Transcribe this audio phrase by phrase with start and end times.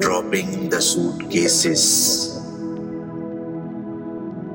[0.00, 2.38] dropping the suitcases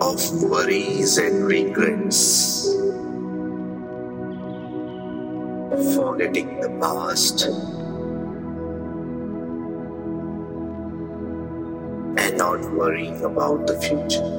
[0.00, 2.66] of worries and regrets,
[5.94, 7.44] forgetting the past
[12.16, 14.30] and not worrying about the future.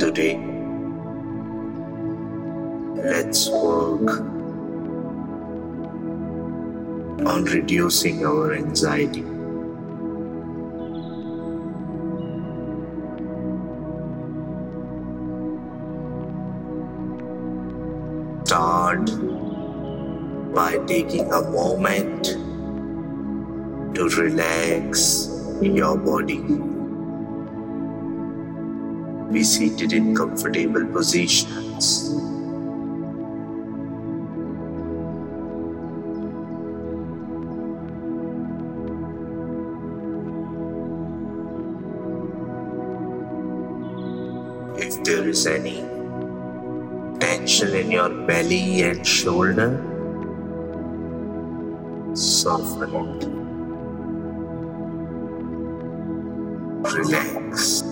[0.00, 0.38] Today,
[2.96, 4.37] let's work
[7.26, 9.24] on reducing our anxiety.
[18.44, 19.06] Start
[20.54, 22.24] by taking a moment
[23.94, 25.28] to relax
[25.60, 26.38] your body.
[29.32, 32.37] Be seated in comfortable positions.
[45.38, 45.84] Is any
[47.20, 49.70] tension in your belly and shoulder,
[52.12, 53.24] soften it.
[56.92, 57.82] Relax.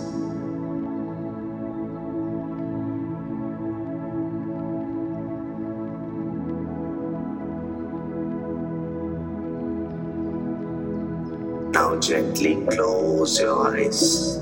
[11.71, 14.41] Now gently close your eyes.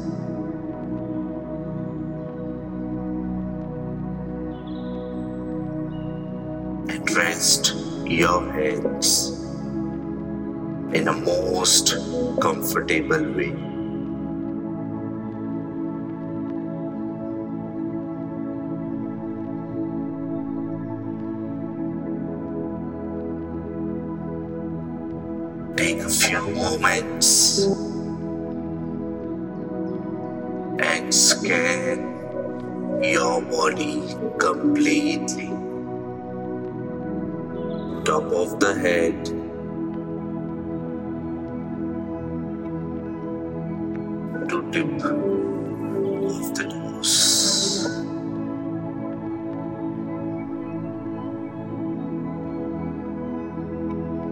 [8.14, 9.30] Your hands
[10.94, 11.96] in a most
[12.40, 13.73] comfortable way.
[44.74, 46.64] Tip of the.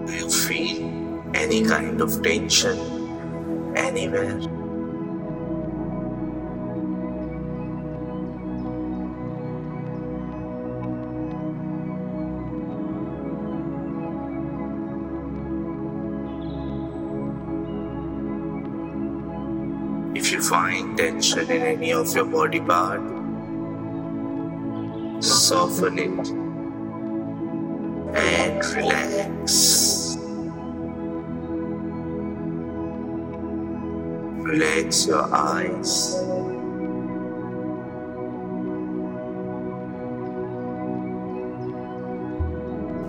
[0.05, 2.77] Do you feel any kind of tension
[3.77, 4.62] anywhere?
[20.53, 23.01] Find tension in any of your body part,
[25.25, 26.29] soften it
[28.15, 30.19] and relax.
[34.51, 36.19] Relax your eyes.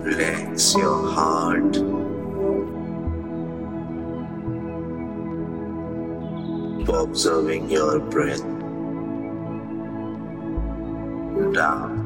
[0.02, 2.03] Relax your heart.
[6.88, 8.42] Observing your breath
[11.52, 12.03] down.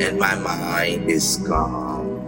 [0.00, 2.20] And my mind is calm.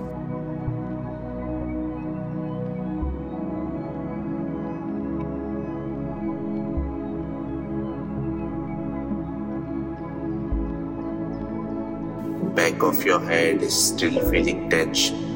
[12.55, 15.34] Back of your head is still feeling tension.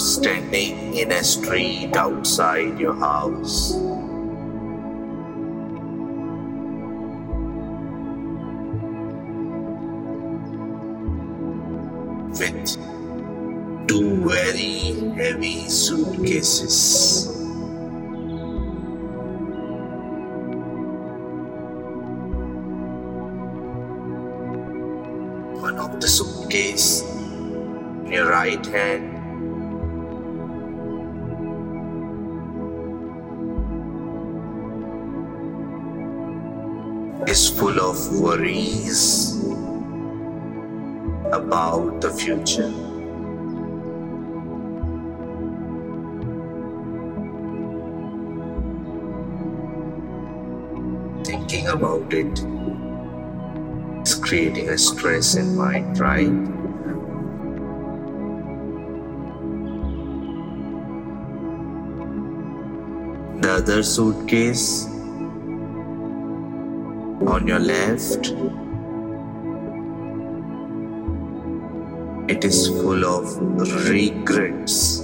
[0.00, 3.74] Standing in a street outside your house.
[12.40, 12.76] With
[13.86, 17.28] two very heavy suitcases.
[25.60, 29.09] One of the suitcase in your right hand
[37.60, 39.36] full of worries
[41.30, 42.72] about the future.
[51.22, 52.32] Thinking about it
[54.08, 56.32] is creating a stress in mind, right?
[63.42, 64.89] The other suitcase
[67.26, 68.32] on your left,
[72.30, 73.36] it is full of
[73.88, 75.00] regrets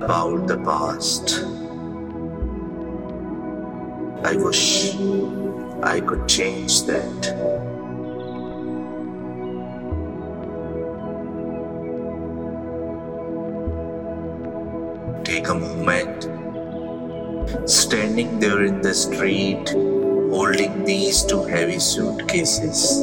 [0.00, 1.44] about the past.
[4.24, 4.94] I wish
[5.82, 7.22] I could change that.
[15.24, 16.28] Take a moment,
[17.68, 19.74] standing there in the street,
[20.34, 22.98] holding these two heavy suitcases.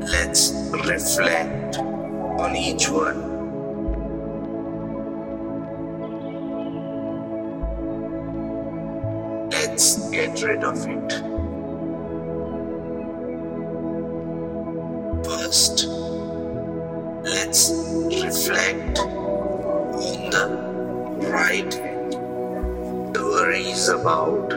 [0.00, 3.29] Let's reflect on each one.
[10.48, 11.12] Of it.
[15.26, 15.86] First,
[17.22, 17.70] let's
[18.04, 21.70] reflect on the right
[23.12, 24.48] the worries about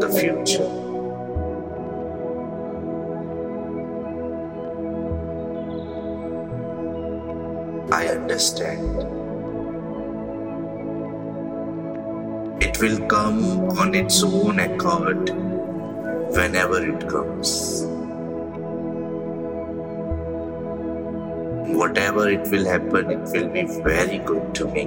[0.00, 0.68] the future.
[7.92, 9.07] I understand.
[12.78, 13.42] It will come
[13.76, 15.30] on its own accord
[16.36, 17.82] whenever it comes.
[21.74, 24.86] Whatever it will happen, it will be very good to me.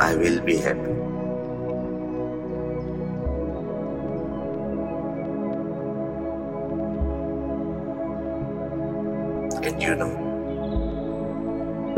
[0.00, 0.96] I will be happy.
[9.66, 10.12] And you know,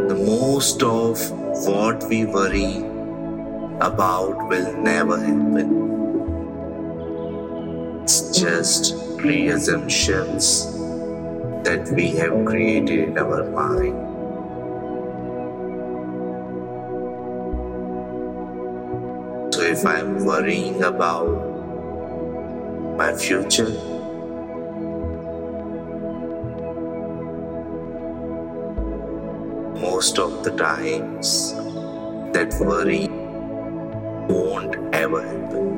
[0.07, 2.79] the most of what we worry
[3.81, 5.69] about will never happen.
[8.03, 10.73] It's just pre-assumptions
[11.65, 14.07] that we have created in our mind.
[19.55, 21.29] So if I'm worrying about
[22.97, 24.00] my future,
[30.01, 31.53] most of the times
[32.33, 33.07] that worry
[34.33, 35.77] won't ever happen.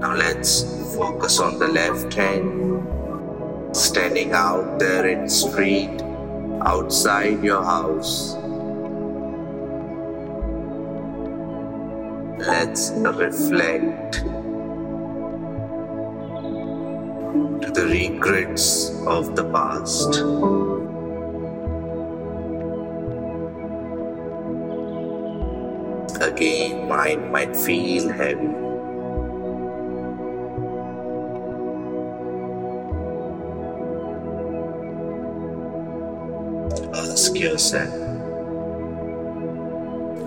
[0.00, 2.86] Now let's focus on the left hand
[3.74, 6.02] standing out there in the street
[6.60, 8.43] outside your house
[12.74, 14.14] Reflect
[17.62, 20.18] to the regrets of the past.
[26.20, 28.48] Again, mind might feel heavy.
[36.92, 37.94] Ask yourself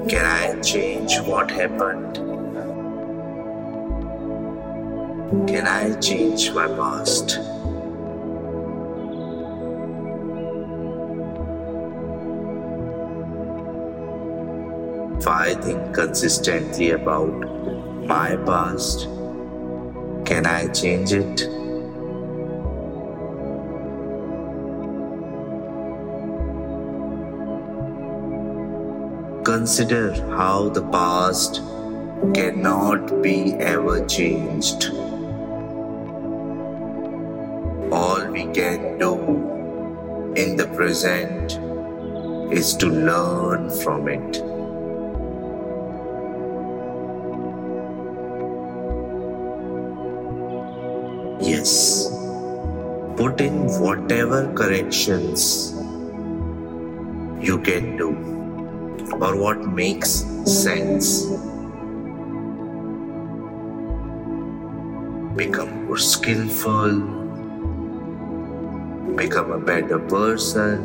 [0.08, 2.37] Can I change what happened?
[5.28, 7.38] Can I change my past?
[15.18, 17.34] If I think consistently about
[18.08, 19.10] my past,
[20.24, 21.40] can I change it?
[29.44, 31.62] Consider how the past
[32.34, 34.90] cannot be ever changed.
[38.58, 39.14] Can do
[40.36, 41.60] in the present
[42.52, 44.38] is to learn from it.
[51.40, 52.10] Yes,
[53.16, 55.74] put in whatever corrections
[57.40, 58.10] you can do
[59.22, 61.26] or what makes sense.
[65.36, 67.27] Become more skillful,
[69.18, 70.78] become a better person,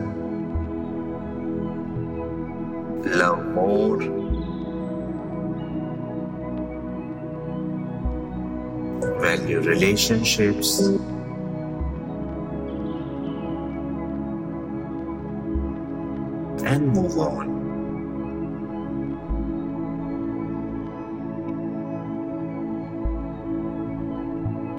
[3.05, 3.99] love more.
[9.21, 10.81] Value relationships.
[16.65, 17.53] And move on.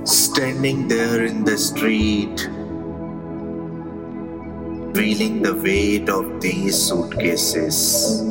[0.05, 2.49] standing there in the street,
[4.93, 8.21] feeling the weight of these suitcases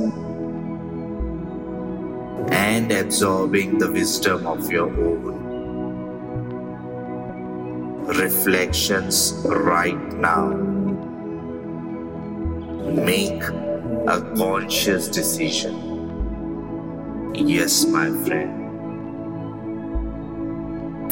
[2.50, 5.42] and absorbing the wisdom of your own
[8.06, 10.48] reflections right now.
[13.10, 13.42] Make
[14.06, 15.74] a conscious decision.
[17.34, 18.62] Yes, my friend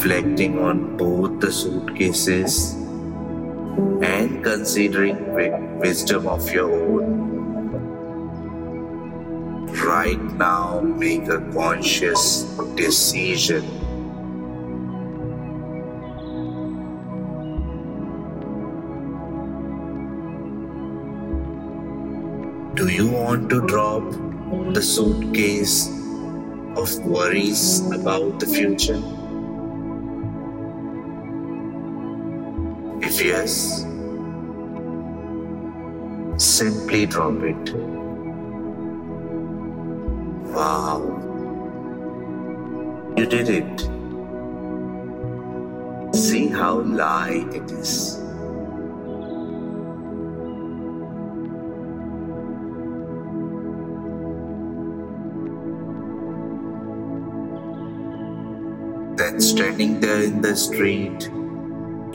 [0.00, 2.74] reflecting on both the suitcases
[4.42, 7.30] considering wisdom of your own.
[9.84, 12.44] Right now, make a conscious
[12.74, 13.64] decision.
[22.74, 24.02] Do you want to drop
[24.74, 25.88] the suitcase
[26.76, 29.02] of worries about the future?
[33.02, 33.84] If yes,
[36.60, 37.72] simply drop it.
[40.54, 40.98] Wow,
[43.16, 43.80] you did it.
[46.14, 48.18] See how light it is.
[59.16, 61.30] Then standing there in the street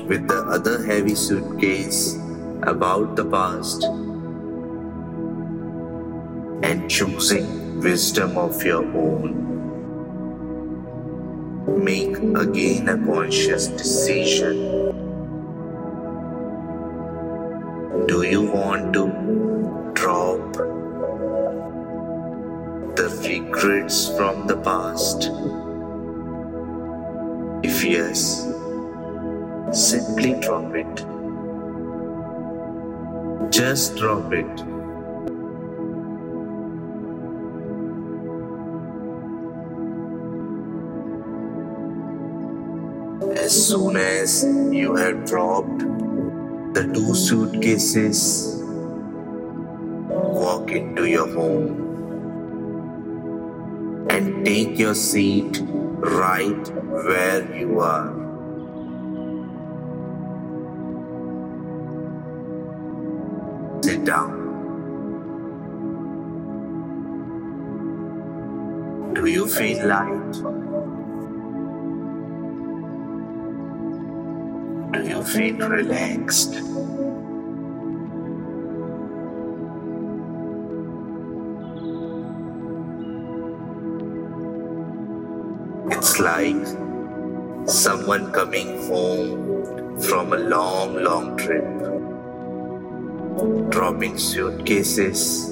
[0.05, 2.19] with the other heavy suitcase
[2.61, 3.89] about the past
[6.65, 9.33] and choosing wisdom of your own.
[11.83, 14.55] Make again a conscious decision.
[18.07, 19.03] Do you want to
[19.93, 20.53] drop
[22.99, 25.29] the regrets from the past?
[27.63, 28.21] If yes,
[29.71, 31.05] simply drop it.
[33.51, 34.74] Just drop it.
[43.55, 45.79] As soon as you have dropped
[46.73, 48.61] the two suitcases,
[50.09, 51.69] walk into your home
[54.09, 55.61] and take your seat
[55.99, 56.67] right
[57.07, 58.11] where you are.
[63.81, 64.33] Sit down.
[69.13, 70.74] Do you feel light?
[74.95, 76.53] Do you feel relaxed?
[85.91, 86.65] It's like
[87.67, 91.67] someone coming home from a long, long trip,
[93.69, 95.49] dropping suitcases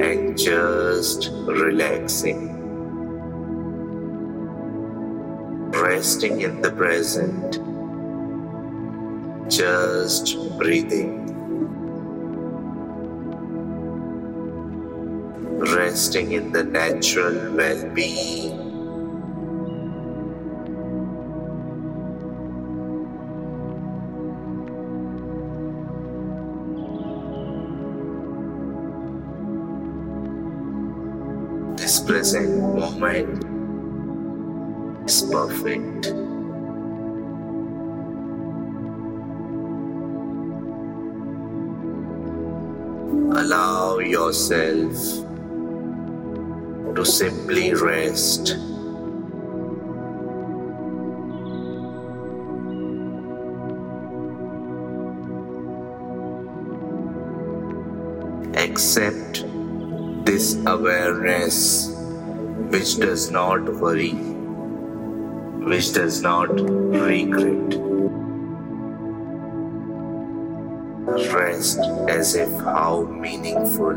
[0.00, 2.42] and just relaxing,
[5.70, 7.67] resting in the present,
[9.48, 11.24] just breathing.
[15.58, 18.68] Resting in the natural well being
[31.76, 33.44] this present moment
[35.08, 36.27] is perfect.
[43.38, 44.96] Allow yourself
[46.96, 48.56] to simply rest.
[58.56, 59.44] Accept
[60.24, 61.94] this awareness
[62.70, 64.14] which does not worry,
[65.70, 67.87] which does not regret.
[71.08, 73.96] Rest as if how meaningful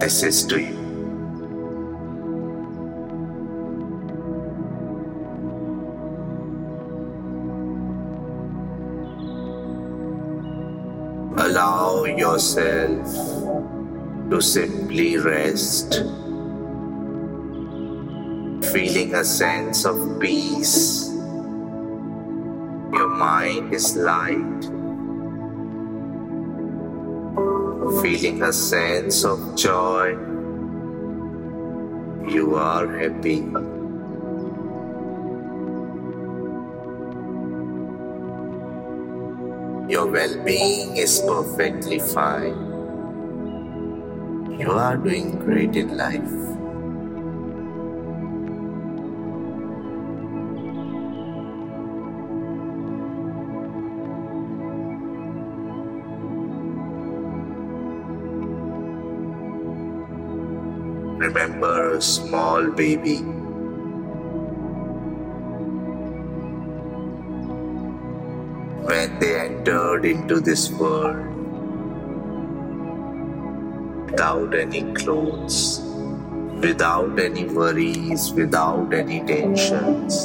[0.00, 0.76] this is to you.
[11.38, 13.06] Allow yourself
[14.30, 16.02] to simply rest,
[18.72, 21.08] feeling a sense of peace.
[22.92, 24.70] Your mind is light,
[28.02, 30.10] feeling a sense of joy.
[32.28, 33.40] You are happy.
[39.88, 42.68] Your well being is perfectly fine.
[44.60, 46.57] You are doing great in life.
[61.98, 63.16] A small baby.
[68.88, 71.26] When they entered into this world,
[74.10, 75.80] without any clothes,
[76.62, 80.20] without any worries, without any tensions.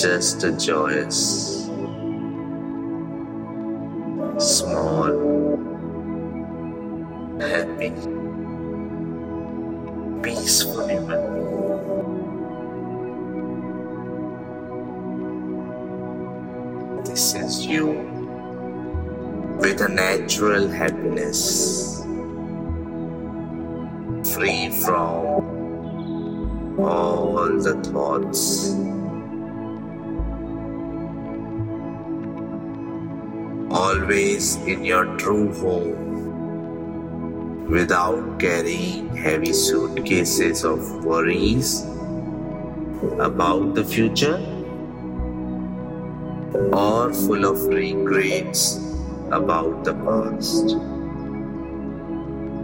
[0.00, 1.57] Just a joyous,
[34.08, 36.00] Always in your true home,
[37.68, 41.84] without carrying heavy suitcases of worries
[43.20, 44.40] about the future
[46.72, 48.80] or full of regrets
[49.30, 50.74] about the past.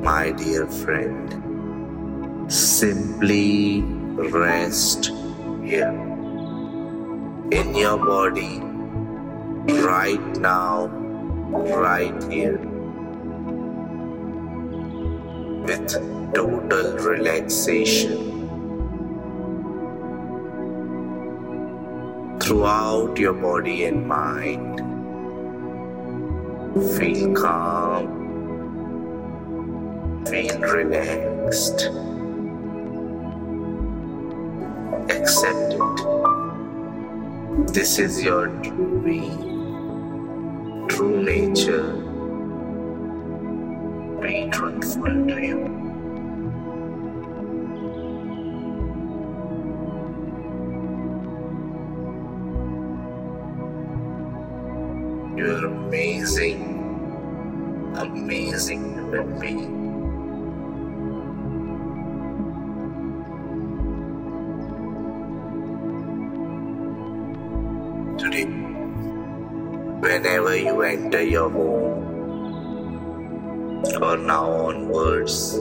[0.00, 3.83] My dear friend, simply
[4.16, 5.12] rest
[5.62, 5.92] here
[7.52, 8.61] in your body
[9.85, 11.03] right now,
[11.54, 12.58] right here,
[15.66, 15.88] with
[16.34, 18.32] total relaxation.
[22.40, 24.84] Throughout your body and mind,
[26.74, 28.04] Feel calm.
[30.26, 31.88] Feel relaxed.
[35.08, 35.96] Accept it.
[37.72, 39.53] This is your being,
[40.94, 41.92] true nature.
[44.22, 45.59] Be truthful to you.
[55.37, 56.62] You're amazing,
[57.96, 59.83] amazing human being.
[70.14, 72.05] Whenever you enter your home,
[74.00, 75.59] or now onwards,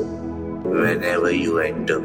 [0.63, 1.99] whenever you enter,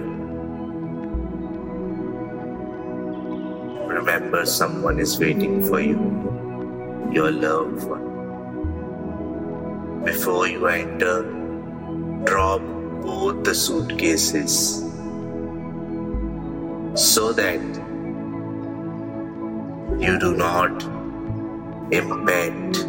[3.93, 6.01] remember someone is waiting for you,
[7.13, 8.07] your loved one.
[10.07, 11.25] Before you enter,
[12.25, 12.63] drop
[13.03, 14.83] both the suitcases
[16.95, 17.61] so that
[20.01, 20.98] you do not
[21.91, 22.87] impact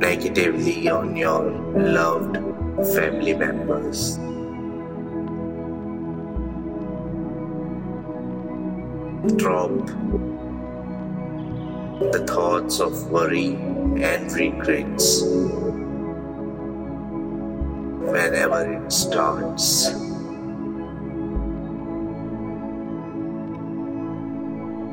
[0.00, 2.36] negatively on your loved
[2.94, 4.16] family members.
[9.36, 9.70] Drop
[12.12, 13.54] the thoughts of worry
[14.02, 15.22] and regrets
[18.12, 19.92] whenever it starts.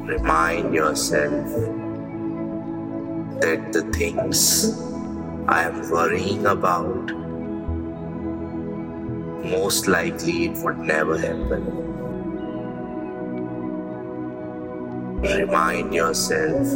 [0.06, 1.87] Remind yourself
[3.42, 4.80] that the things
[5.48, 7.12] I am worrying about
[9.46, 11.64] most likely it would never happen.
[15.22, 16.68] Remind yourself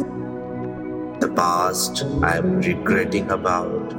[1.20, 3.94] the past I am regretting about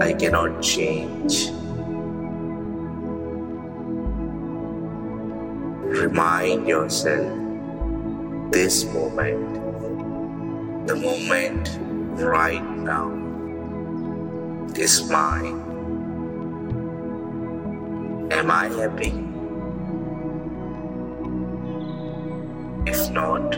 [0.00, 1.50] I cannot change.
[6.00, 7.36] Remind yourself
[8.50, 9.58] this moment,
[10.90, 11.78] the moment
[12.20, 13.10] right now,
[14.74, 15.60] is mine.
[18.32, 19.12] Am I happy?
[22.90, 23.56] If not,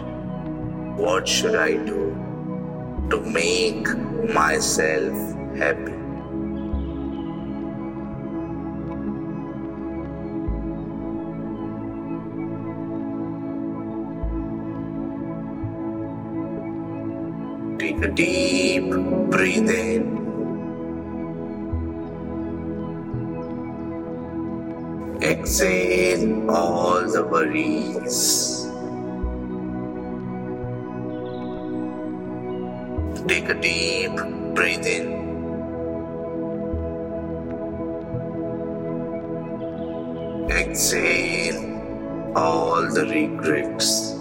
[0.99, 2.03] what should I do
[3.09, 3.89] to make
[4.35, 5.17] myself
[5.57, 6.02] happy?
[18.03, 18.91] A deep
[19.31, 20.03] breathe in.
[25.23, 28.67] Exhale all the worries.
[33.29, 34.17] Take a deep
[34.57, 35.07] breathe in.
[40.51, 44.12] Exhale all the regrets.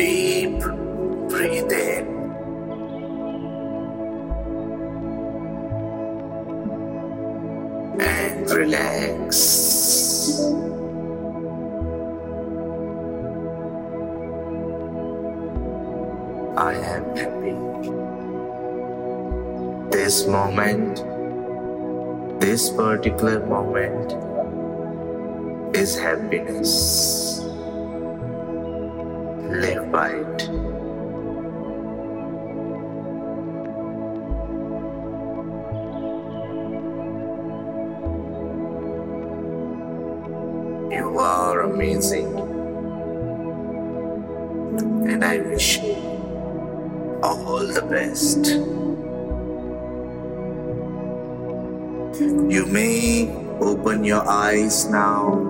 [0.00, 0.60] Deep
[1.28, 2.06] breathe in.
[8.00, 9.34] And relax.
[16.56, 17.54] I am happy.
[19.90, 21.04] This moment,
[22.40, 24.16] this particular moment
[25.76, 27.39] is happiness
[40.90, 42.38] You are amazing,
[45.10, 45.96] and I wish you
[47.22, 48.46] all the best.
[52.48, 53.28] You may
[53.60, 55.49] open your eyes now.